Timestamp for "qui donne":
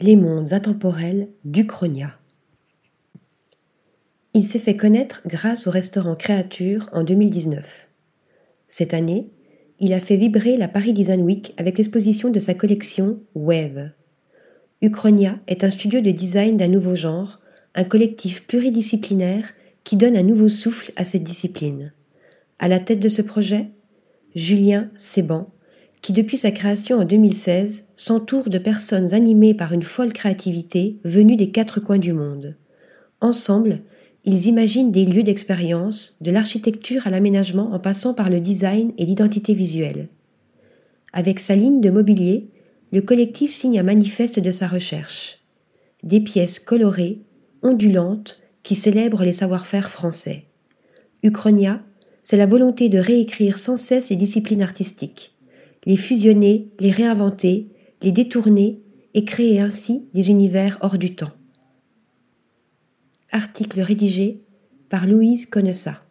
19.84-20.16